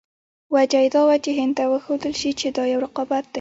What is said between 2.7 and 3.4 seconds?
یو رقابت دی.